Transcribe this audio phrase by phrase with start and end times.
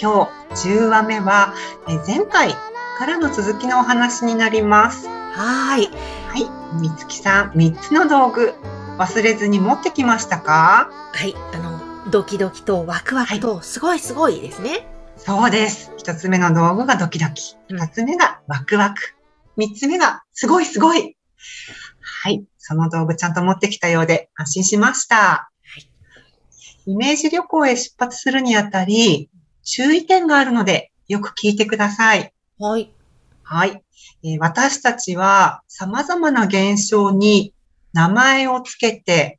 [0.00, 1.54] 今日10話目は
[1.86, 2.54] え前回
[2.98, 5.06] からの続きのお話になります。
[5.06, 5.86] はーい。
[6.28, 6.80] はい。
[6.80, 8.54] みつきさん、3つの道具
[8.96, 10.90] 忘れずに持ってきましたか？
[11.12, 11.34] はい。
[11.52, 14.86] あの、ドキドキとワクワクと、すごいすごいですね。
[15.18, 15.92] そうです。
[15.98, 17.56] 1つ目の道具がドキドキ。
[17.68, 19.02] うん2つ目がワクワク。
[19.58, 21.16] 3つ目がすごいすごい。
[22.22, 22.42] はい。
[22.56, 25.50] その道具ちゃんと持ってきたようで安心しました。
[26.86, 29.30] イメージ旅行へ出発するにあたり、
[29.72, 32.32] 注意点があるのでよく聞いてください。
[32.58, 32.92] はい。
[33.44, 33.82] はい。
[34.24, 37.54] えー私たちは様々な現象に
[37.92, 39.38] 名前をつけて、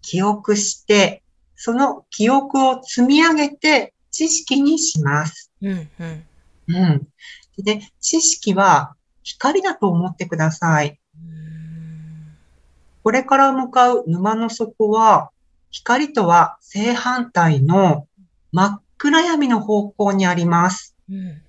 [0.00, 1.22] 記憶して、
[1.56, 5.52] その記憶を積み上げて知識にします。
[5.60, 6.24] うん、うん。
[6.68, 7.08] うん。
[7.62, 10.98] でね、知識は光だと思ってください。
[13.02, 15.30] これから向かう沼の底は、
[15.70, 18.06] 光とは正反対の
[18.52, 20.96] 真っ暗闇の方向にあります。
[21.10, 21.42] うん。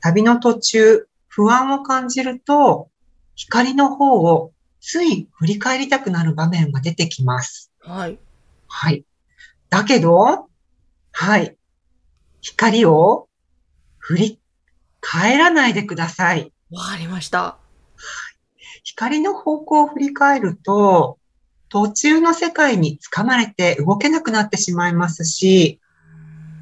[0.00, 2.90] 旅の途中、不安を感じると、
[3.34, 7.72] 光の方をつい振り返りたくなる場面が出てきます。
[7.80, 8.18] はい。
[8.68, 9.04] はい。
[9.70, 10.48] だけど、
[11.12, 11.56] はい。
[12.40, 13.28] 光を
[13.98, 14.40] 振り
[15.00, 16.52] 返らないでください。
[16.70, 17.56] わかりました。
[18.82, 21.18] 光の方向を振り返ると、
[21.70, 25.80] 途中の世界につかまれて動けなくなってしまいますし、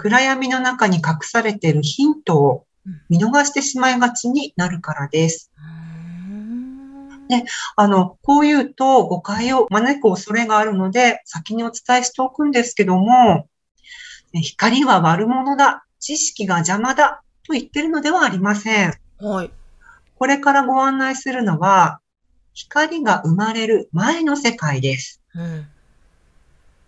[0.03, 2.67] 暗闇の中に隠されているヒントを
[3.09, 5.53] 見逃してしまいがちになるからです。
[7.29, 7.45] ね
[7.77, 13.47] あの、こう言うと誤解を招く恐れがあるので、先にお伝えしておくんですけども、
[14.33, 18.95] ね光は悪者だ、知識が邪魔だと言ってるのではありません。
[19.21, 19.51] はい。
[20.17, 22.01] これからご案内するのは、
[22.55, 25.23] 光が生まれる前の世界です。
[25.37, 25.67] うん。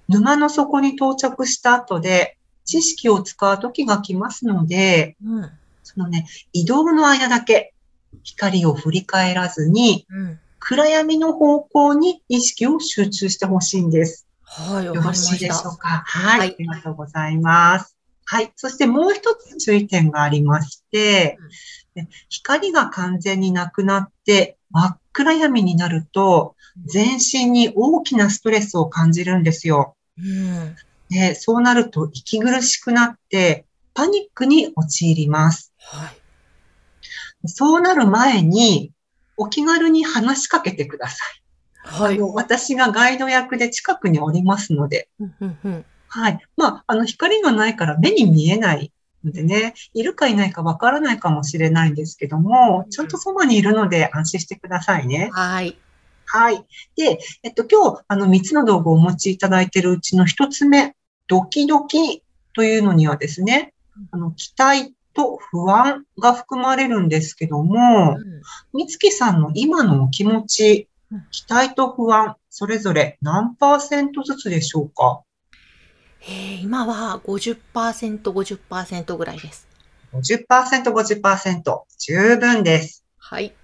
[0.09, 5.51] 沼の底に到着した後で、知識を使う時が来ますので、うん。
[5.83, 7.75] そのね、移動の間だけ
[8.23, 10.39] 光を振り返らずに、うん。
[10.59, 14.27] 暗闇の方向に意識を集中してほしいんです。
[14.45, 15.37] はい、わよろし。
[15.37, 15.89] しいでしたょうか？
[16.07, 17.97] はい、はいありがとうございます。
[18.25, 18.51] はい。
[18.57, 21.39] そしてもう一つ注意点がありまして、
[21.95, 29.97] ね光が完全になくなって真っ暗闇になると、全身に大きなストレスを感じるんですよ。
[30.19, 30.77] うん。
[31.15, 35.73] でそうなると息苦しくなって、パニックに陥ります。
[35.79, 37.49] はい。
[37.49, 38.91] そうなる前に、
[39.37, 41.43] お気軽に話しかけてください。
[41.85, 42.21] はい。
[42.21, 45.85] 私がガイド役で近くにおりますので、うんうんうん。
[46.09, 46.39] はい。
[46.57, 48.93] まあ、あの、光がないから目に見えない
[49.25, 55.31] のでね、いるかいないかわからないかもしれないんですけども、ちゃんとそばにいるので安心してくださいね。
[55.33, 55.77] はい。
[56.27, 56.65] はい。
[56.97, 60.95] で、えっと、今日、あの、3つの道具をお持ちいただいているうちの1つ目、
[61.29, 62.23] ドキドキ
[62.55, 63.73] というのにはですね、
[64.11, 68.17] あの、期待と不安が含まれるんですけども、
[68.73, 75.23] みつきさんの今のお気持ちうん、期待と不安、それぞれ何パーセントずつでしょうか？
[76.23, 79.69] えー、今は50%、50%ぐらいです。
[80.13, 81.83] 50%、50%。
[81.99, 83.05] 十分です。
[83.19, 83.55] はい。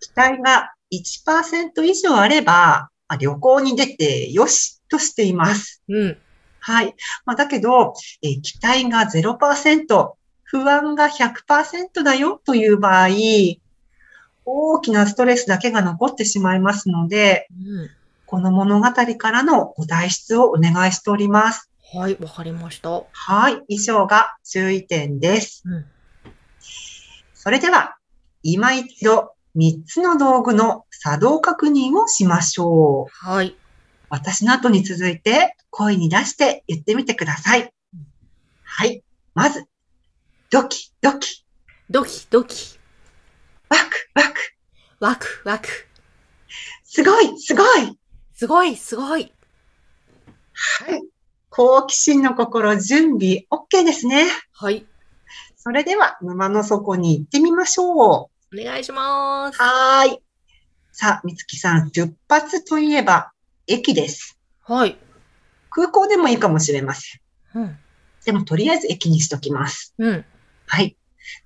[0.00, 5.82] 期待が1%以上あれば、まあ旅行に出てよしとしています。
[5.88, 6.18] うん。
[6.66, 6.96] はい。
[7.24, 13.08] まあ、だけど、えー期待が0%、不安が100%だよという場合、
[14.44, 17.90] 大きなストレスだけが残ってしまいますので、うん。
[18.26, 21.70] この物語からのご代筆をお願いしております。
[21.94, 23.04] はい、わかりました。
[23.12, 23.62] はい。
[23.68, 25.62] 以上が注意点です。
[25.66, 25.86] うん。
[27.32, 27.96] それでは、
[28.42, 33.28] 今一度3つの道具の作動確認をしましょう。
[33.28, 33.54] はい。
[34.08, 37.72] 私の後に続いて声に出して言ってみてください。
[38.62, 39.02] はい。
[39.34, 39.66] まず、
[40.50, 41.44] ドキドキ、
[41.90, 42.78] ドキドキ、
[43.68, 44.40] ワクワク、
[45.00, 45.68] ワクワク。
[46.84, 47.98] すごいすごい
[48.34, 49.32] すごい、すごい。
[50.52, 51.02] はい。
[51.50, 54.26] 好奇心の心準備 OK ですね。
[54.52, 54.86] はい。
[55.56, 57.88] それでは沼の底に行ってみましょう。
[57.88, 59.60] お願いします。
[59.60, 60.18] はーい。
[60.92, 63.32] さあ、みつきさん、出発といえば
[63.66, 64.38] 駅です。
[64.62, 64.96] はい。
[65.70, 67.20] 空港でもいいかもしれません。
[67.54, 67.78] うん。
[68.24, 69.94] でも、とりあえず駅にしときます。
[69.98, 70.24] うん。
[70.66, 70.96] はい。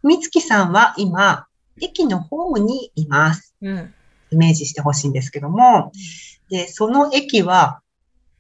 [0.03, 1.47] みつきさんは今、
[1.81, 3.55] 駅のホームにいます。
[3.61, 3.95] うん。
[4.31, 5.93] イメージしてほしいんですけども、
[6.49, 7.81] で、その駅は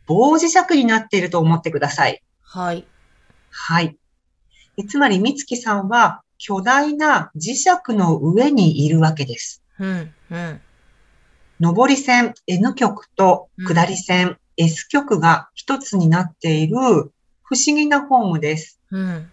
[0.06, 2.23] 棒磁石になっていると思ってください。
[2.43, 2.87] はい。
[3.50, 3.97] はい。
[4.76, 9.62] でつまり、みつきさんは巨大な磁石の上にいるわけです。
[9.79, 10.15] うん。
[10.31, 10.61] うん。
[11.61, 16.77] 上り線 N 極と下り線 S 極が一つになっている
[17.43, 18.81] 不思議なホームです。
[18.91, 19.31] うん。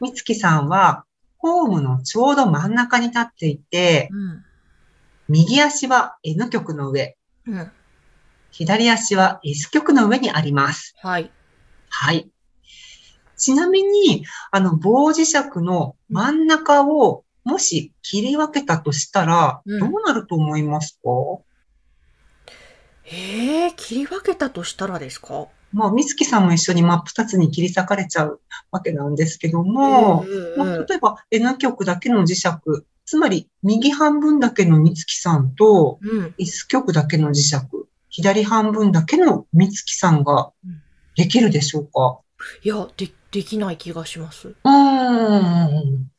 [0.00, 1.04] みつきさんは
[1.38, 4.44] ホームのちょうど真ん中に立っていて、うん。
[5.28, 7.72] 右足は N 極の上、うん。
[8.52, 10.94] 左足は S 極の上にあります。
[11.02, 11.30] はい。
[11.88, 12.30] はい。
[13.36, 21.10] ちなみに、あの、棒磁石の真ん中をもし切り分けたとしたら、うんどうなると思いますか、
[23.04, 25.46] ええ切り分けたとしたらですか？
[25.72, 28.40] まあ、みつきさんも一緒に真っ二つに切り裂かれちゃう
[28.72, 32.48] わけなんですけども、うんまあ、例えば N 極だけの磁石、
[33.04, 36.34] つまり右半分だけのみつきさんとうん。
[36.38, 37.58] S 極だけの磁石、
[38.08, 40.82] 左半分だけのみつきさんがうん
[41.14, 42.18] できるでしょうか？
[42.62, 44.48] いや、で、できない気がします。
[44.48, 46.10] うーん。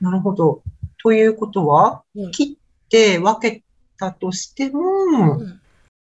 [0.00, 0.62] なるほど。
[1.02, 3.64] ということは、うん切って分け
[3.98, 4.82] たとしても、
[5.38, 5.60] うん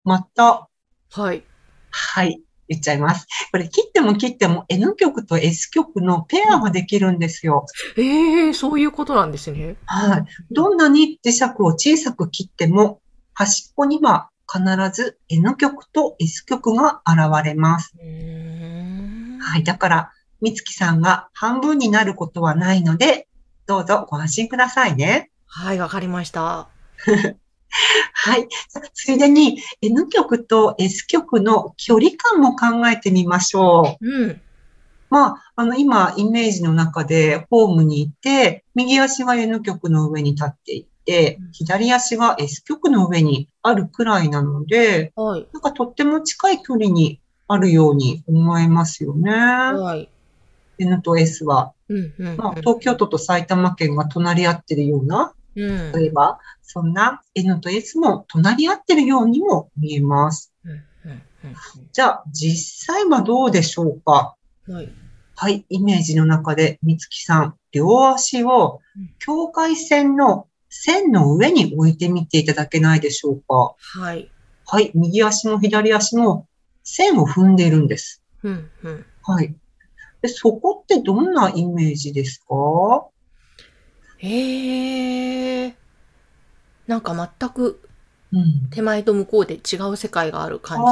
[0.03, 0.69] また、
[1.11, 1.43] はい。
[1.89, 3.27] はい、言っちゃいます。
[3.51, 7.65] これ切っても切っても N 極と S 極のペアができるんですよ。
[7.97, 9.75] ええそういうことなんですね。
[9.85, 10.25] はい。
[10.51, 13.01] どんなに磁石を小さく切っても、
[13.33, 14.63] 端っこには必
[14.93, 17.93] ず N 極と S 極が現れます。
[17.99, 19.63] はい。
[19.63, 23.26] だから、みつきさんが半分になることはないので、
[23.67, 25.29] どうぞご安心くださいね。
[25.45, 26.69] はい、わかりました。
[28.13, 28.47] はい。
[28.69, 34.07] さついでに N 極と S 極の距離感も考えてみましょう。
[34.07, 34.41] うん。
[35.09, 45.47] まあ、あの、今、イメージの中でホームにいて、右足が N 極の上に立っていてうん、左足が S 極の上にあるくらいなので、はい。
[45.53, 49.31] なんかとっても近い距離にあるように思えますよね。
[49.31, 50.09] はい。
[50.79, 51.71] N と S は。
[51.89, 52.37] うん、うん。
[52.37, 55.91] まあ、東京都と埼玉県が隣り合ってるような、うん。
[55.93, 60.53] 例えば、そんな N と S も隣り合ってるようにも見えます。
[60.65, 60.75] うん、う
[61.13, 61.21] ん、
[61.93, 64.35] じゃあ、実際はどうでしょうか？
[64.67, 64.75] うん。
[64.75, 64.89] はい。
[65.39, 73.75] はい、イメージの中で、みつきさん、両足をうん境界線の線の上に置いてみていただけないでしょうか？
[73.99, 74.31] はい。
[74.65, 76.47] はい、右足も左足も
[76.83, 78.23] 線を踏んでいるんです。
[78.43, 79.05] うん、うん。
[79.21, 79.55] はい。
[80.21, 83.07] でそこってどんなイメージですか？
[84.19, 85.75] ええ
[86.87, 87.81] なんか全く
[88.33, 88.69] うん。
[88.71, 90.83] 手前と向こうで違う世界がある感あ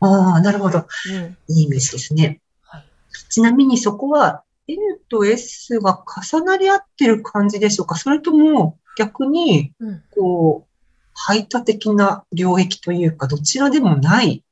[0.00, 0.86] あ、ああ、なるほど。
[1.06, 1.14] じ。
[1.14, 1.36] うん。
[1.48, 2.42] いいイメージですね。
[2.62, 2.84] はい。
[3.30, 7.94] ちなみにそこは N と S が重なり合ってる感じでしょうか？
[7.96, 10.02] それとも逆に、うん。
[10.10, 10.68] こう、
[11.14, 14.44] 排他的な領域というか、どちらでもない、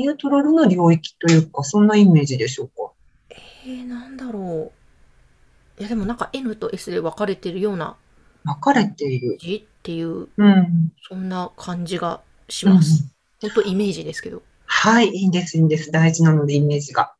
[0.00, 2.92] ニュートラルな領域というか、そんなイメージでしょうか？
[3.66, 4.72] えー、なんだろ
[5.78, 5.80] う。
[5.80, 7.96] いや、でもなんか N と S で分かれてるような
[8.44, 9.36] 分かれている。
[9.38, 10.92] 字っていう、うん。
[11.06, 13.04] そんな感じがしうんます。
[13.42, 14.42] 本当イメージですけど。
[14.64, 15.90] はい、いいんです、いいんです。
[15.90, 17.12] 大事なので、イメージが。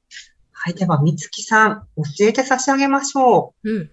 [0.52, 3.70] はい、では、みつきさん、教えて差し上げましょう。
[3.70, 3.90] うん。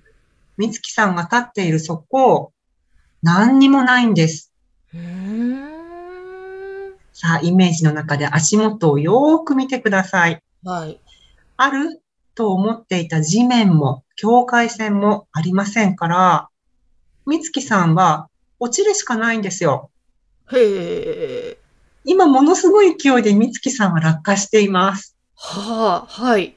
[0.57, 2.53] みつきさんが立っているそこ、
[3.21, 4.53] 何にもないんです。
[4.93, 5.76] うーん。
[7.19, 10.39] さあ、イメージの中で足元をよーく見てください。
[10.63, 11.01] はい。
[11.57, 12.03] ある
[12.35, 16.49] と思っていた地面も境界線もありませんから、
[17.25, 19.89] みつきさんは落ちるしかないんですよ。
[20.53, 21.57] へえ。
[22.03, 25.17] 今ものすごい勢いでみつきさんは落下しています。
[25.33, 26.55] はあ、はい。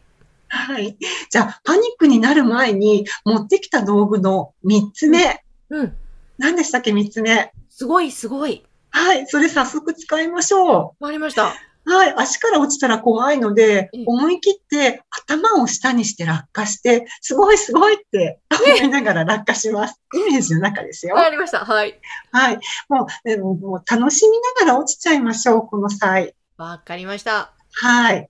[0.48, 0.98] はい。
[1.30, 5.42] じゃあ、パニックになる前に持ってきた道具の3つ目。
[5.70, 5.96] うん。
[6.36, 7.50] 何でしたっけ ?3 つ目。
[7.70, 8.62] すごい、すごい。
[8.90, 9.26] はい。
[9.26, 11.54] それ早速使いましょわかりました。
[11.86, 11.90] う。
[11.90, 12.14] はい。
[12.16, 20.00] 足から落ちたら怖いのでうん、思い切って頭を下にして落下して、すごいすごいって思いながら落下します。
[20.14, 21.14] イメージの中ですよ。
[21.14, 21.64] わかりました。
[21.64, 22.00] はい。
[22.32, 22.58] はい。
[22.88, 26.34] もう、でももう楽しみながら落ちちゃいましょう、この際。
[26.56, 27.52] わかりました。
[27.72, 28.28] はい。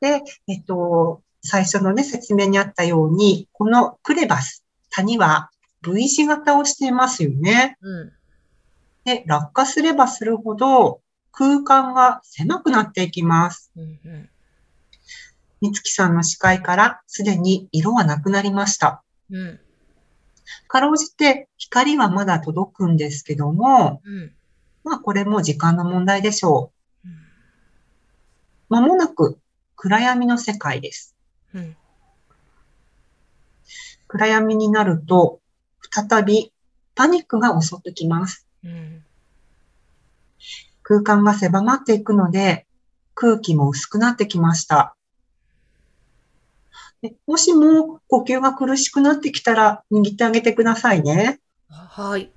[0.00, 5.50] で、えっと、最初のね、説明にあったように、このクレバス、谷は
[5.82, 7.78] V 字型をしていますよね。
[7.80, 8.12] うん。
[9.06, 13.70] で、落下すればするほど空間が狭くなっていきます。
[13.76, 14.28] うんうん。
[15.60, 19.04] みつきさんの視界からすでに色はなくなりました。
[19.30, 19.60] うん。
[20.66, 24.32] かろうじて光はまだ届くんですけども、うん。
[24.82, 26.72] まあ、これも時間の問題でしょ
[27.04, 27.14] うんう。
[28.68, 29.38] まもなく
[29.76, 31.14] 暗闇の世界です。
[31.54, 31.76] うん
[34.08, 35.40] 暗闇になると、
[35.90, 36.52] 再び
[36.94, 38.45] パニックが襲ってきます。
[38.66, 39.02] うん
[40.88, 42.64] 空間が狭まっていくので、
[43.16, 44.94] 空気も薄くなってきました。
[47.02, 51.40] でもしも呼吸が苦しくなってきたら握ってあげてくださいね。
[51.68, 52.30] はい。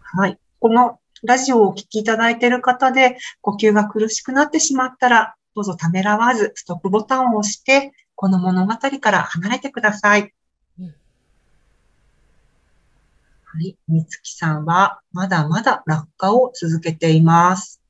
[0.00, 0.38] はい。
[0.60, 10.32] このラジオをお聞きいただいている方で呼吸が苦しくなってしまったら、どうぞためらわずストップボタンを押して、この物語から離れてください。
[10.80, 10.94] うん
[13.54, 13.76] はい。
[13.86, 17.80] みつきさんはまだまだ落下を続けています。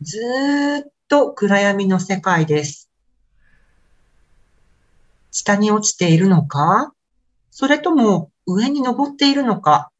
[0.00, 2.90] ずーっと暗闇の世界です。
[5.30, 6.92] 下に落ちているのか？
[7.52, 9.92] それとも上に登っているのか？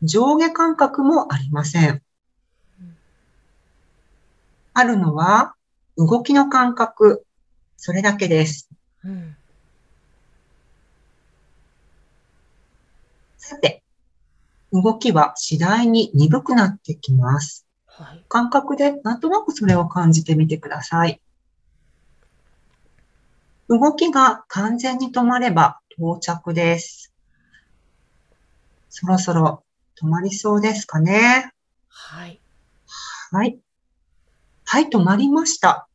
[0.00, 2.96] 上下感覚もありませんうん。
[4.72, 5.52] あるのは
[5.98, 7.26] 動きの感覚、
[7.76, 8.70] それだけです。
[9.04, 9.36] うん
[13.50, 13.82] さて、
[14.72, 17.66] 動きは次第に鈍くなってきます。
[17.84, 18.24] はい。
[18.28, 21.20] 感覚でなんとなくそれを感じてみてください。
[23.68, 27.12] 動きが完全に止まれば到着です。
[28.88, 29.64] そろそろ
[30.00, 31.52] 止まりそうですかね。
[31.88, 32.38] はい。
[33.32, 33.58] はい。
[34.64, 35.88] はい、止まりました。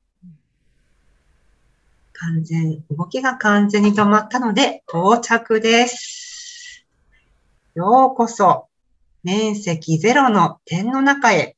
[2.11, 6.34] 完全、動きが完全に止まったので到着です。
[7.75, 8.67] ようこそ、
[9.21, 11.57] 面積ゼロの点の中へ。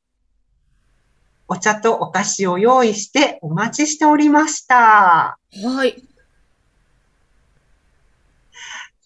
[1.46, 5.38] お茶とお菓子を用意してお待ちしておりました。
[5.64, 6.02] はい。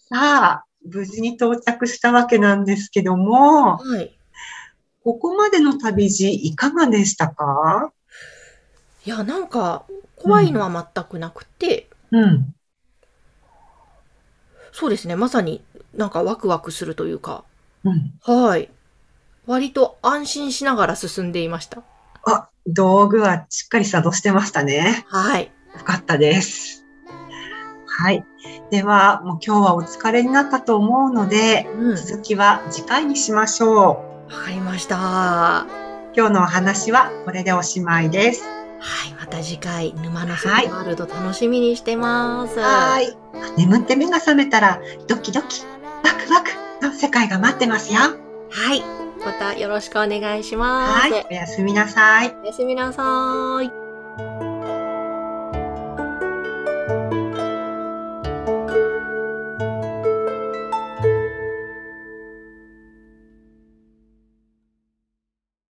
[0.09, 4.17] さあ、無事に到着したわけなんですけども、はい。
[5.03, 7.93] ここまでの旅路いかがでしたか？
[9.05, 12.55] いや、なんか、怖いのは全くなくて、うん。
[14.71, 15.15] そうですね。
[15.15, 15.63] まさに
[15.95, 17.43] なんかワクワクするというか、
[17.83, 18.13] うん。
[18.21, 18.69] はい。
[19.45, 21.83] 割と安心しながら進んでいました。
[22.25, 25.05] あ、道具はしっかり作動してましたね。
[25.07, 25.51] はい。
[25.77, 26.85] よかったです。
[27.85, 28.25] はい。
[28.71, 31.95] では、もう今日はお疲れになったと思うので、うん。
[31.95, 34.03] わ続きは次回にしましょ
[34.45, 34.97] かりました。
[34.97, 36.15] はう。
[36.15, 38.43] 今日のお話はこれでおしまいです。
[39.07, 39.13] い。
[39.13, 42.59] また次回、沼の外ワールド楽しみにしてます。
[42.59, 43.15] はい。
[43.57, 45.63] 眠って目が覚めたら、ドキドキ、
[46.93, 47.99] 世界が待ってますよ。
[47.99, 48.81] はい。
[49.25, 51.11] またよろしくお願します。
[51.11, 51.25] はい。
[51.29, 52.35] おやすみなさい。
[52.43, 53.82] おやすみなさい。